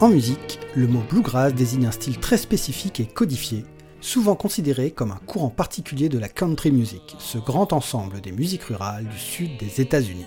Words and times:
En 0.00 0.10
musique, 0.10 0.60
le 0.76 0.86
mot 0.86 1.02
bluegrass 1.10 1.52
désigne 1.52 1.86
un 1.86 1.90
style 1.90 2.18
très 2.18 2.36
spécifique 2.36 3.00
et 3.00 3.06
codifié, 3.06 3.64
souvent 4.00 4.36
considéré 4.36 4.92
comme 4.92 5.10
un 5.10 5.20
courant 5.26 5.50
particulier 5.50 6.08
de 6.08 6.20
la 6.20 6.28
country 6.28 6.70
music, 6.70 7.16
ce 7.18 7.36
grand 7.36 7.72
ensemble 7.72 8.20
des 8.20 8.30
musiques 8.30 8.62
rurales 8.62 9.08
du 9.08 9.18
sud 9.18 9.56
des 9.58 9.80
États-Unis. 9.80 10.26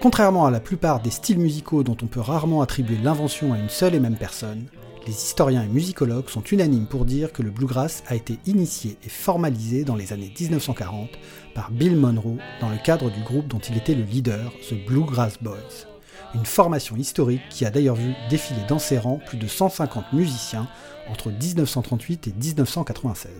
Contrairement 0.00 0.44
à 0.44 0.50
la 0.50 0.58
plupart 0.58 1.00
des 1.00 1.10
styles 1.10 1.38
musicaux 1.38 1.84
dont 1.84 1.96
on 2.02 2.08
peut 2.08 2.18
rarement 2.18 2.62
attribuer 2.62 2.96
l'invention 3.00 3.52
à 3.52 3.58
une 3.58 3.68
seule 3.68 3.94
et 3.94 4.00
même 4.00 4.16
personne, 4.16 4.66
les 5.06 5.12
historiens 5.12 5.62
et 5.62 5.68
musicologues 5.68 6.30
sont 6.30 6.42
unanimes 6.42 6.88
pour 6.88 7.04
dire 7.04 7.32
que 7.32 7.42
le 7.42 7.50
bluegrass 7.50 8.02
a 8.08 8.16
été 8.16 8.40
initié 8.44 8.96
et 9.04 9.08
formalisé 9.08 9.84
dans 9.84 9.94
les 9.94 10.12
années 10.12 10.34
1940 10.36 11.10
par 11.54 11.70
Bill 11.70 11.94
Monroe 11.94 12.38
dans 12.60 12.70
le 12.70 12.78
cadre 12.84 13.08
du 13.08 13.22
groupe 13.22 13.46
dont 13.46 13.60
il 13.60 13.76
était 13.76 13.94
le 13.94 14.02
leader, 14.02 14.52
The 14.68 14.74
Bluegrass 14.84 15.40
Boys. 15.40 15.86
Une 16.34 16.46
formation 16.46 16.96
historique 16.96 17.42
qui 17.50 17.64
a 17.64 17.70
d'ailleurs 17.70 17.96
vu 17.96 18.12
défiler 18.28 18.60
dans 18.68 18.78
ses 18.78 18.98
rangs 18.98 19.20
plus 19.26 19.38
de 19.38 19.46
150 19.46 20.12
musiciens 20.12 20.68
entre 21.10 21.30
1938 21.30 22.28
et 22.28 22.32
1996. 22.32 23.30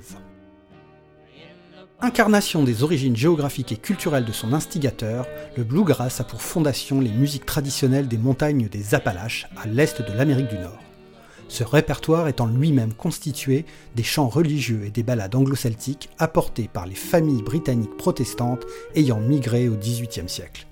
Incarnation 2.03 2.65
des 2.65 2.83
origines 2.83 3.16
géographiques 3.16 3.73
et 3.73 3.77
culturelles 3.77 4.25
de 4.25 4.33
son 4.33 4.55
instigateur, 4.55 5.27
le 5.56 5.65
bluegrass 5.65 6.20
a 6.20 6.25
pour 6.25 6.41
fondation 6.41 7.01
les 7.01 7.11
musiques 7.11 7.47
traditionnelles 7.47 8.09
des 8.09 8.19
montagnes 8.19 8.69
des 8.69 8.95
Appalaches 8.95 9.47
à 9.62 9.67
l'est 9.67 10.01
de 10.01 10.12
l'Amérique 10.12 10.48
du 10.48 10.59
Nord 10.59 10.81
ce 11.51 11.65
répertoire 11.65 12.28
étant 12.28 12.47
lui-même 12.47 12.95
constitué 12.95 13.67
des 13.97 14.05
chants 14.05 14.28
religieux 14.28 14.84
et 14.87 14.91
des 14.91 15.03
ballades 15.03 15.34
anglo-celtiques 15.34 16.09
apportés 16.19 16.70
par 16.73 16.87
les 16.87 16.95
familles 16.95 17.42
britanniques 17.42 17.97
protestantes 17.97 18.65
ayant 18.95 19.20
migré 19.20 19.69
au 19.69 19.75
XVIIIe 19.75 20.28
siècle. 20.28 20.67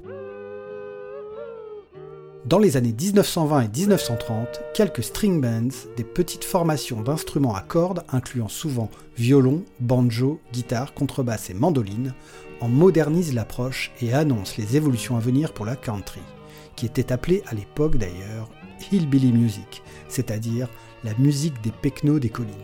Dans 2.49 2.59
les 2.59 2.79
années 2.79 2.95
1920 2.99 3.61
et 3.61 3.69
1930, 3.69 4.63
quelques 4.73 5.03
string 5.03 5.39
bands, 5.39 5.69
des 5.99 6.05
petites 6.05 6.45
formations 6.45 7.03
d'instruments 7.03 7.55
à 7.55 7.61
cordes 7.61 8.05
incluant 8.09 8.49
souvent 8.49 8.89
violon, 9.19 9.65
banjo, 9.81 10.41
guitare, 10.51 10.95
contrebasse 10.95 11.51
et 11.51 11.55
mandoline, 11.55 12.15
en 12.63 12.69
modernisent 12.69 13.35
l'approche 13.35 13.93
et 14.01 14.15
annoncent 14.15 14.55
les 14.57 14.79
évolutions 14.79 15.19
à 15.19 15.21
venir 15.21 15.53
pour 15.53 15.67
la 15.67 15.77
country, 15.77 16.23
qui 16.75 16.87
était 16.87 17.13
appelée 17.13 17.43
à 17.49 17.55
l'époque 17.55 17.99
d'ailleurs 17.99 18.49
hillbilly 18.91 19.33
music, 19.33 19.83
c'est-à-dire 20.09 20.71
la 21.05 21.13
musique 21.19 21.61
des 21.61 21.71
pecnos 21.71 22.19
des 22.19 22.31
collines. 22.31 22.55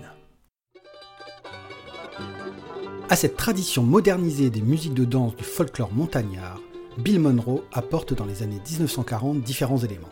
À 3.11 3.17
cette 3.17 3.37
tradition 3.37 3.83
modernisée 3.83 4.49
des 4.49 4.63
musiques 4.63 4.95
de 4.95 5.05
danse 5.05 5.37
du 5.37 5.45
folklore 5.45 5.93
montagnard, 5.93 6.59
Bill 6.99 7.19
Monroe 7.19 7.65
apporte 7.73 8.15
dans 8.15 8.25
les 8.25 8.45
années 8.45 8.61
1940 8.71 9.41
différents 9.41 9.79
éléments. 9.79 10.09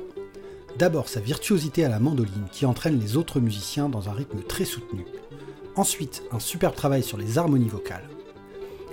D'abord 0.79 1.09
sa 1.09 1.21
virtuosité 1.21 1.85
à 1.85 1.89
la 1.89 2.01
mandoline 2.01 2.49
qui 2.51 2.67
entraîne 2.67 2.99
les 2.99 3.17
autres 3.17 3.39
musiciens 3.39 3.89
dans 3.89 4.09
un 4.09 4.13
rythme 4.13 4.41
très 4.43 4.65
soutenu. 4.65 5.05
Ensuite, 5.77 6.25
un 6.33 6.41
superbe 6.41 6.75
travail 6.75 7.05
sur 7.05 7.19
les 7.19 7.39
harmonies 7.39 7.69
vocales. 7.69 8.09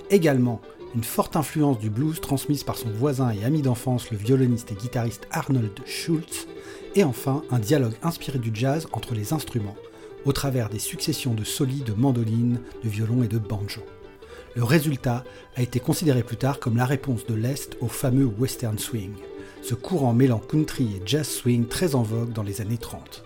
Également, 0.08 0.60
une 0.94 1.02
forte 1.02 1.34
influence 1.34 1.80
du 1.80 1.90
blues 1.90 2.20
transmise 2.20 2.62
par 2.62 2.76
son 2.76 2.90
voisin 2.90 3.30
et 3.30 3.44
ami 3.44 3.60
d'enfance, 3.60 4.12
le 4.12 4.16
violoniste 4.16 4.70
et 4.70 4.76
guitariste 4.76 5.26
Arnold 5.32 5.80
Schultz, 5.84 6.46
et 6.94 7.02
enfin 7.02 7.42
un 7.50 7.58
dialogue 7.58 7.96
inspiré 8.04 8.38
du 8.38 8.50
jazz 8.54 8.86
entre 8.92 9.14
les 9.14 9.32
instruments, 9.32 9.76
au 10.24 10.32
travers 10.32 10.68
des 10.68 10.78
successions 10.78 11.34
de 11.34 11.44
solis 11.44 11.82
de 11.82 11.92
mandoline, 11.92 12.60
de 12.84 12.88
violon 12.88 13.24
et 13.24 13.28
de 13.28 13.38
banjo. 13.38 13.82
Le 14.56 14.64
résultat 14.64 15.24
a 15.56 15.62
été 15.62 15.78
considéré 15.78 16.22
plus 16.22 16.36
tard 16.36 16.58
comme 16.58 16.76
la 16.76 16.84
réponse 16.84 17.24
de 17.26 17.34
l'Est 17.34 17.76
au 17.80 17.86
fameux 17.86 18.24
western 18.24 18.78
swing, 18.78 19.12
ce 19.62 19.74
courant 19.74 20.12
mêlant 20.12 20.38
country 20.40 20.96
et 20.96 21.02
jazz 21.06 21.28
swing 21.28 21.66
très 21.68 21.94
en 21.94 22.02
vogue 22.02 22.32
dans 22.32 22.42
les 22.42 22.60
années 22.60 22.78
30. 22.78 23.24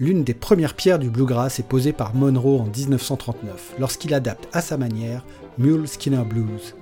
L'une 0.00 0.24
des 0.24 0.34
premières 0.34 0.74
pierres 0.74 0.98
du 0.98 1.10
bluegrass 1.10 1.60
est 1.60 1.68
posée 1.68 1.92
par 1.92 2.14
Monroe 2.14 2.58
en 2.60 2.66
1939, 2.66 3.74
lorsqu'il 3.78 4.14
adapte 4.14 4.48
à 4.52 4.60
sa 4.60 4.76
manière 4.76 5.24
Mule 5.58 5.86
Skinner 5.86 6.24
Blues, 6.24 6.74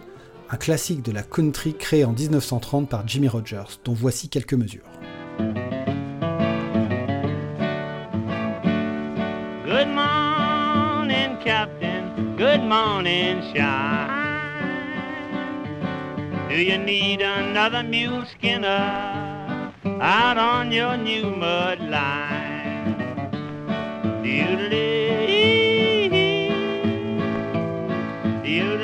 un 0.48 0.56
classique 0.56 1.02
de 1.02 1.12
la 1.12 1.22
country 1.22 1.74
créé 1.74 2.04
en 2.04 2.12
1930 2.12 2.88
par 2.88 3.06
Jimmy 3.06 3.28
Rogers, 3.28 3.78
dont 3.84 3.92
voici 3.92 4.30
quelques 4.30 4.54
mesures. 4.54 4.88
Good 12.20 12.62
morning, 12.62 13.42
shine. 13.54 14.10
Do 16.50 16.56
you 16.56 16.76
need 16.76 17.22
another 17.22 17.82
mule 17.82 18.26
skinner? 18.26 19.72
Out 20.00 20.36
on 20.36 20.70
your 20.70 20.98
new 20.98 21.30
mud 21.30 21.80
line? 21.80 22.50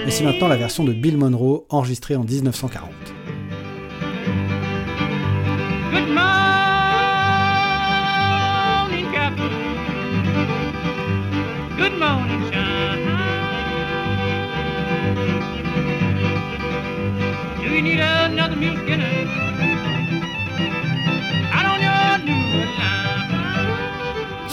Voici 0.02 0.22
maintenant 0.22 0.48
la 0.48 0.56
version 0.56 0.84
de 0.84 0.92
Bill 0.94 1.18
Monroe 1.18 1.66
enregistrée 1.68 2.16
en 2.16 2.24
1940. 2.24 2.88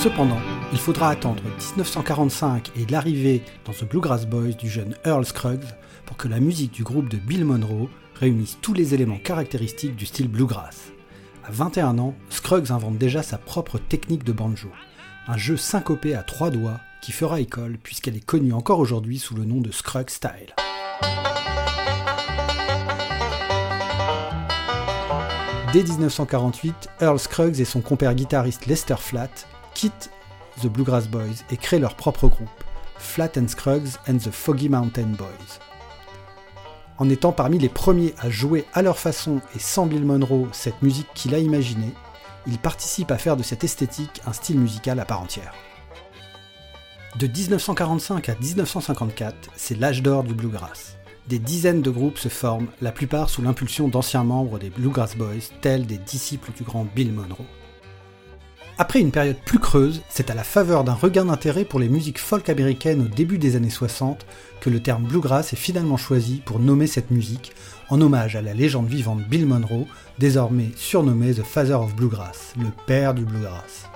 Cependant, 0.04 0.42
il 0.74 0.80
faudra 0.80 1.12
attendre 1.12 1.44
1945 1.44 2.72
et 2.76 2.86
l'arrivée 2.92 3.42
dans 3.64 3.72
The 3.72 3.86
Bluegrass 3.86 4.28
Boys 4.28 4.52
du 4.52 4.70
jeune 4.70 4.96
Earl 5.06 5.26
Scruggs 5.26 5.64
pour 6.06 6.18
que 6.18 6.28
la 6.28 6.42
musique 6.42 6.74
du 6.74 6.84
groupe 6.84 7.08
de 7.08 7.16
Bill 7.16 7.46
Monroe 7.46 7.88
réunisse 8.16 8.58
tous 8.62 8.74
les 8.74 8.94
éléments 8.94 9.18
caractéristiques 9.18 9.96
du 9.96 10.06
style 10.06 10.28
bluegrass. 10.28 10.92
À 11.46 11.52
21 11.52 12.00
ans, 12.00 12.16
Scruggs 12.30 12.72
invente 12.72 12.98
déjà 12.98 13.24
sa 13.24 13.38
propre 13.38 13.78
technique 13.78 14.26
de 14.26 14.34
banjo, 14.34 14.72
un 15.28 15.38
jeu 15.38 15.56
syncopé 15.56 16.16
à 16.16 16.24
trois 16.24 16.50
doigts 16.50 16.82
qui 17.02 17.14
fera 17.14 17.40
école 17.40 17.78
puisqu'elle 17.82 18.18
est 18.18 18.26
connue 18.26 18.52
encore 18.52 18.80
aujourd'hui 18.80 19.20
sous 19.20 19.36
le 19.36 19.46
nom 19.46 19.62
de 19.62 19.72
Scruggs 19.72 20.10
Style. 20.10 20.54
Dès 25.74 25.82
1948, 25.82 26.90
Earl 27.02 27.18
Scruggs 27.18 27.60
et 27.60 27.66
son 27.66 27.82
compère 27.82 28.14
guitariste 28.14 28.68
Lester 28.68 28.98
Flatt 29.00 29.48
quittent 29.74 30.12
The 30.62 30.68
Bluegrass 30.68 31.08
Boys 31.08 31.42
et 31.50 31.58
créent 31.58 31.80
leur 31.80 31.96
propre 31.96 32.28
groupe, 32.28 32.48
Flat 33.00 33.32
and 33.38 33.48
Scruggs 33.48 33.98
and 34.08 34.18
the 34.18 34.30
Foggy 34.30 34.70
Mountain 34.70 35.16
Boys. 35.18 35.58
En 37.00 37.10
étant 37.10 37.32
parmi 37.32 37.58
les 37.58 37.70
premiers 37.70 38.14
à 38.20 38.30
jouer 38.30 38.66
à 38.76 38.84
leur 38.84 39.00
façon 39.00 39.42
et 39.56 39.60
sans 39.60 39.88
Bill 39.88 40.06
Monroe 40.06 40.48
cette 40.52 40.80
musique 40.84 41.10
qu'il 41.16 41.34
a 41.34 41.40
imaginée, 41.40 41.96
ils 42.46 42.60
participent 42.60 43.10
à 43.10 43.18
faire 43.18 43.36
de 43.36 43.42
cette 43.42 43.64
esthétique 43.64 44.22
un 44.28 44.34
style 44.34 44.60
musical 44.60 45.00
à 45.00 45.06
part 45.06 45.22
entière. 45.22 45.56
De 47.18 47.26
1945 47.26 48.30
à 48.30 48.36
1954, 48.36 49.50
c'est 49.56 49.80
l'âge 49.80 50.04
d'or 50.04 50.24
du 50.24 50.36
bluegrass. 50.36 50.98
Des 51.30 51.40
dizaines 51.40 51.82
de 51.82 51.90
groupes 51.90 52.18
se 52.18 52.28
forment, 52.28 52.68
la 52.82 52.92
plupart 52.92 53.30
sous 53.30 53.42
l'impulsion 53.42 53.88
d'anciens 53.88 54.26
membres 54.26 54.60
des 54.60 54.70
Bluegrass 54.70 55.16
Boys, 55.16 55.52
tels 55.62 55.86
des 55.86 55.98
disciples 55.98 56.52
du 56.52 56.64
grand 56.64 56.86
Bill 56.96 57.14
Monroe. 57.14 57.46
Après 58.78 59.00
une 59.00 59.12
période 59.12 59.38
plus 59.46 59.60
creuse, 59.60 60.02
c'est 60.10 60.30
à 60.30 60.34
la 60.34 60.44
faveur 60.44 60.84
d'un 60.84 60.96
regain 60.96 61.26
d'intérêt 61.26 61.64
pour 61.64 61.80
les 61.80 61.88
musiques 61.88 62.20
folk 62.20 62.50
américaines 62.50 63.04
au 63.04 63.08
début 63.08 63.38
des 63.38 63.56
années 63.56 63.70
60 63.70 64.26
que 64.60 64.70
le 64.70 64.82
terme 64.82 65.04
bluegrass 65.04 65.54
est 65.54 65.58
finalement 65.58 65.96
choisi 65.96 66.42
pour 66.44 66.60
nommer 66.60 66.88
cette 66.88 67.12
musique, 67.12 67.54
en 67.90 68.02
hommage 68.02 68.36
à 68.36 68.42
la 68.42 68.54
légende 68.54 68.88
vivante 68.88 69.24
Bill 69.30 69.46
Monroe, 69.46 69.88
désormais 70.20 70.72
surnommé 70.76 71.34
The 71.34 71.44
Father 71.44 71.80
of 71.80 71.96
Bluegrass, 71.96 72.54
le 72.58 72.70
père 72.86 73.14
du 73.14 73.24
bluegrass. 73.24 73.88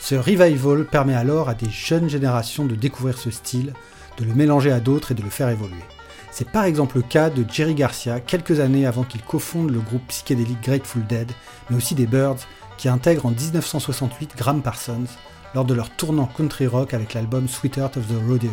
Ce 0.00 0.16
revival 0.16 0.86
permet 0.86 1.14
alors 1.14 1.48
à 1.48 1.54
des 1.54 1.70
jeunes 1.70 2.08
générations 2.08 2.64
de 2.64 2.74
découvrir 2.74 3.16
ce 3.16 3.30
style, 3.30 3.74
de 4.18 4.24
le 4.24 4.34
mélanger 4.34 4.72
à 4.72 4.80
d'autres 4.80 5.12
et 5.12 5.14
de 5.14 5.22
le 5.22 5.30
faire 5.30 5.50
évoluer. 5.50 5.84
C'est 6.30 6.48
par 6.50 6.64
exemple 6.64 6.96
le 6.96 7.02
cas 7.02 7.28
de 7.28 7.44
Jerry 7.50 7.74
Garcia, 7.74 8.20
quelques 8.20 8.60
années 8.60 8.86
avant 8.86 9.02
qu'il 9.02 9.22
cofonde 9.22 9.70
le 9.70 9.80
groupe 9.80 10.06
psychédélique 10.08 10.62
Grateful 10.62 11.04
Dead, 11.06 11.30
mais 11.68 11.76
aussi 11.76 11.94
des 11.94 12.06
Birds, 12.06 12.46
qui 12.78 12.88
intègrent 12.88 13.26
en 13.26 13.30
1968 13.30 14.36
Graham 14.36 14.62
Parsons 14.62 15.04
lors 15.54 15.64
de 15.64 15.74
leur 15.74 15.90
tournant 15.90 16.26
country 16.26 16.66
rock 16.66 16.94
avec 16.94 17.14
l'album 17.14 17.48
Sweet 17.48 17.78
Heart 17.78 17.96
of 17.96 18.06
the 18.06 18.28
Rodeo. 18.28 18.50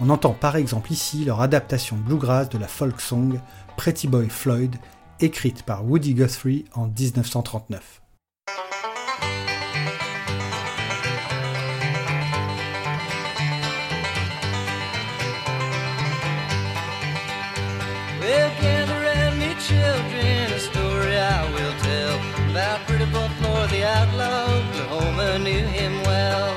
On 0.00 0.10
entend 0.10 0.32
par 0.32 0.56
exemple 0.56 0.92
ici 0.92 1.24
leur 1.24 1.40
adaptation 1.40 1.96
bluegrass 1.96 2.48
de 2.50 2.58
la 2.58 2.68
folk 2.68 3.00
song 3.00 3.40
Pretty 3.76 4.06
Boy 4.06 4.28
Floyd, 4.28 4.76
écrite 5.20 5.62
par 5.62 5.84
Woody 5.84 6.14
Guthrie 6.14 6.66
en 6.74 6.86
1939. 6.86 8.01
Well, 18.22 18.52
gather 18.60 19.00
round 19.00 19.40
me, 19.40 19.52
children, 19.66 20.52
a 20.52 20.60
story 20.60 21.18
I 21.18 21.42
will 21.54 21.74
tell 21.82 22.14
about 22.50 22.78
pretty 22.86 23.06
Buffalo, 23.06 23.66
the 23.66 23.82
outlaw. 23.84 24.46
Oklahoma 24.46 25.40
knew 25.40 25.66
him 25.66 26.00
well. 26.04 26.54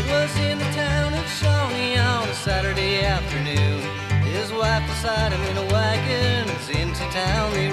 It 0.00 0.06
was 0.08 0.34
in 0.38 0.56
the 0.56 0.70
town 0.72 1.12
of 1.12 1.26
Shawnee 1.28 1.98
on 1.98 2.26
a 2.26 2.32
Saturday 2.32 3.04
afternoon. 3.04 3.82
His 4.24 4.50
wife 4.50 4.86
beside 4.88 5.32
him 5.32 5.42
in 5.42 5.58
a 5.58 5.66
wagon 5.74 6.48
as 6.48 6.70
into 6.70 7.04
town 7.12 7.52
they 7.52 7.68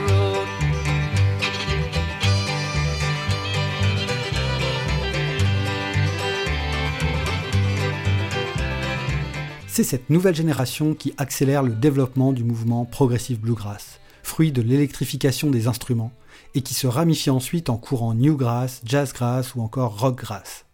C'est 9.78 9.84
cette 9.84 10.10
nouvelle 10.10 10.34
génération 10.34 10.96
qui 10.96 11.14
accélère 11.18 11.62
le 11.62 11.76
développement 11.76 12.34
du 12.34 12.44
mouvement 12.44 12.84
progressive 12.84 13.40
bluegrass, 13.40 14.00
fruit 14.24 14.52
de 14.52 14.64
l'électrification 14.64 15.52
des 15.52 15.68
instruments, 15.68 16.12
et 16.56 16.64
qui 16.64 16.74
se 16.74 16.88
ramifie 16.88 17.30
ensuite 17.30 17.70
en 17.70 17.78
courant 17.78 18.16
newgrass, 18.16 18.82
jazzgrass 18.86 19.54
ou 19.54 19.62
encore 19.62 20.00
rockgrass. 20.00 20.66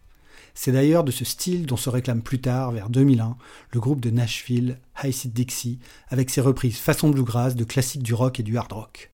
C'est 0.54 0.72
d'ailleurs 0.72 1.04
de 1.04 1.10
ce 1.10 1.26
style 1.26 1.66
dont 1.66 1.76
se 1.76 1.90
réclame 1.90 2.22
plus 2.22 2.40
tard, 2.40 2.72
vers 2.72 2.88
2001, 2.88 3.36
le 3.72 3.80
groupe 3.80 4.00
de 4.00 4.08
Nashville, 4.08 4.78
High 5.02 5.12
Seat 5.12 5.34
Dixie, 5.34 5.80
avec 6.08 6.30
ses 6.30 6.40
reprises 6.40 6.78
façon 6.78 7.10
bluegrass 7.10 7.56
de 7.56 7.64
classiques 7.64 8.02
du 8.02 8.14
rock 8.14 8.40
et 8.40 8.42
du 8.42 8.56
hard 8.56 8.72
rock. 8.72 9.13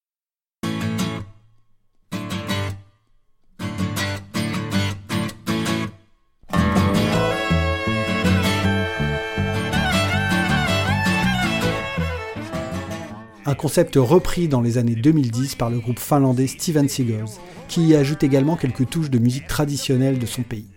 Un 13.46 13.54
concept 13.54 13.96
repris 13.96 14.48
dans 14.48 14.60
les 14.60 14.78
années 14.78 14.94
2010 14.94 15.54
par 15.54 15.70
le 15.70 15.78
groupe 15.78 15.98
finlandais 15.98 16.46
Steven 16.46 16.88
Seagulls, 16.88 17.38
qui 17.68 17.86
y 17.86 17.94
ajoute 17.94 18.22
également 18.22 18.56
quelques 18.56 18.88
touches 18.88 19.10
de 19.10 19.18
musique 19.18 19.46
traditionnelle 19.46 20.18
de 20.18 20.26
son 20.26 20.42
pays. 20.42 20.68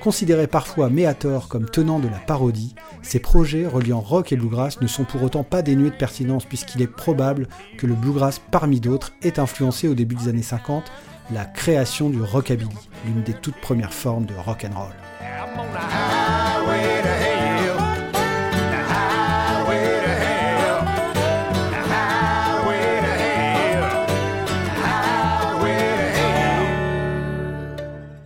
Considérés 0.00 0.46
parfois 0.46 0.90
mais 0.90 1.06
à 1.06 1.14
tort 1.14 1.48
comme 1.48 1.64
tenant 1.64 1.98
de 1.98 2.08
la 2.08 2.18
parodie, 2.18 2.74
ces 3.02 3.20
projets 3.20 3.66
reliant 3.66 4.00
rock 4.00 4.32
et 4.32 4.36
bluegrass 4.36 4.80
ne 4.80 4.86
sont 4.86 5.04
pour 5.04 5.22
autant 5.22 5.44
pas 5.44 5.62
dénués 5.62 5.90
de 5.90 5.96
pertinence 5.96 6.44
puisqu'il 6.44 6.82
est 6.82 6.86
probable 6.86 7.48
que 7.78 7.86
le 7.86 7.94
bluegrass 7.94 8.40
parmi 8.50 8.80
d'autres 8.80 9.12
ait 9.22 9.38
influencé 9.38 9.88
au 9.88 9.94
début 9.94 10.14
des 10.14 10.28
années 10.28 10.42
50 10.42 10.84
la 11.30 11.46
création 11.46 12.10
du 12.10 12.20
rockabilly, 12.20 12.68
l'une 13.06 13.22
des 13.22 13.32
toutes 13.32 13.58
premières 13.60 13.94
formes 13.94 14.26
de 14.26 14.34
rock 14.34 14.66
and 14.70 14.78
roll. 14.78 14.92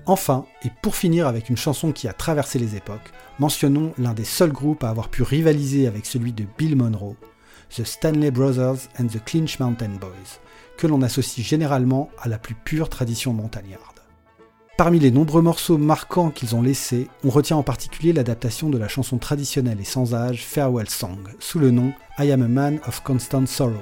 Enfin, 0.09 0.47
et 0.65 0.71
pour 0.81 0.97
finir 0.97 1.27
avec 1.27 1.51
une 1.51 1.59
chanson 1.59 1.93
qui 1.93 2.09
a 2.09 2.15
traversé 2.15 2.59
les 2.59 2.77
époques, 2.77 3.13
mentionnons 3.39 3.93
l'un 3.99 4.15
des 4.15 4.25
seuls 4.25 4.53
groupes 4.53 4.83
à 4.83 4.89
avoir 4.89 5.11
pu 5.11 5.23
rivaliser 5.23 5.87
avec 5.87 6.07
celui 6.07 6.33
de 6.33 6.47
Bill 6.57 6.77
Monroe, 6.77 7.15
The 7.77 7.85
Stanley 7.85 8.31
Brothers 8.31 8.89
and 8.99 9.09
the 9.09 9.23
Clinch 9.23 9.59
Mountain 9.61 9.99
Boys, 10.01 10.41
que 10.79 10.87
l'on 10.87 11.03
associe 11.03 11.47
généralement 11.47 12.09
à 12.19 12.29
la 12.29 12.39
plus 12.39 12.55
pure 12.55 12.89
tradition 12.89 13.35
montagnarde. 13.35 13.83
Parmi 14.79 14.99
les 14.99 15.11
nombreux 15.11 15.43
morceaux 15.43 15.77
marquants 15.77 16.31
qu'ils 16.31 16.57
ont 16.57 16.63
laissés, 16.63 17.09
on 17.23 17.29
retient 17.29 17.59
en 17.59 17.63
particulier 17.63 18.15
l'adaptation 18.15 18.71
de 18.71 18.79
la 18.79 18.89
chanson 18.89 19.19
traditionnelle 19.19 19.81
et 19.81 19.85
sans 19.85 20.15
âge 20.15 20.47
Farewell 20.47 20.89
Song, 20.89 21.19
sous 21.39 21.59
le 21.59 21.71
nom 21.71 21.93
I 22.19 22.33
Am 22.33 22.41
a 22.41 22.49
Man 22.49 22.81
of 22.89 23.03
Constant 23.03 23.45
Sorrow, 23.45 23.75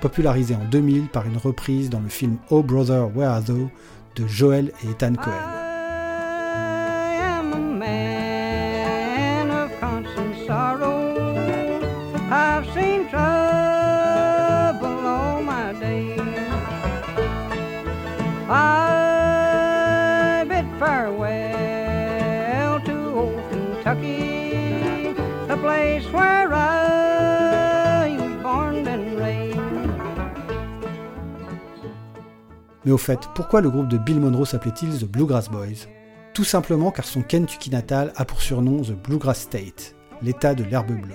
popularisée 0.00 0.54
en 0.54 0.64
2000 0.64 1.08
par 1.08 1.26
une 1.26 1.36
reprise 1.36 1.90
dans 1.90 2.00
le 2.00 2.08
film 2.08 2.38
Oh 2.48 2.62
Brother 2.62 3.14
Where 3.14 3.28
Are 3.28 3.42
Thou 3.42 3.68
de 4.16 4.26
Joel 4.26 4.72
et 4.82 4.90
Ethan 4.90 5.14
Cohen. 5.16 5.53
Mais 32.84 32.92
au 32.92 32.98
fait, 32.98 33.20
pourquoi 33.34 33.60
le 33.60 33.70
groupe 33.70 33.88
de 33.88 33.96
Bill 33.96 34.20
Monroe 34.20 34.44
s'appelait-il 34.44 34.98
The 34.98 35.04
Bluegrass 35.04 35.48
Boys? 35.48 35.88
Tout 36.34 36.44
simplement 36.44 36.90
car 36.90 37.04
son 37.04 37.22
Kentucky 37.22 37.70
natal 37.70 38.12
a 38.16 38.24
pour 38.24 38.42
surnom 38.42 38.82
The 38.82 38.92
Bluegrass 38.92 39.40
State, 39.40 39.94
l'état 40.20 40.54
de 40.54 40.64
l'herbe 40.64 40.92
bleue, 40.92 41.14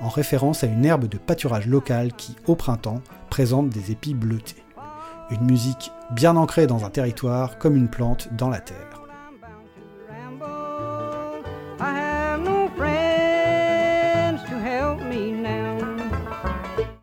en 0.00 0.08
référence 0.08 0.62
à 0.62 0.68
une 0.68 0.84
herbe 0.84 1.06
de 1.06 1.18
pâturage 1.18 1.66
local 1.66 2.12
qui, 2.12 2.36
au 2.46 2.54
printemps, 2.54 3.02
présente 3.30 3.70
des 3.70 3.90
épis 3.90 4.14
bleutés. 4.14 4.62
Une 5.30 5.44
musique 5.44 5.90
bien 6.12 6.36
ancrée 6.36 6.66
dans 6.66 6.84
un 6.84 6.90
territoire 6.90 7.58
comme 7.58 7.76
une 7.76 7.88
plante 7.88 8.28
dans 8.32 8.48
la 8.48 8.60
terre. 8.60 9.07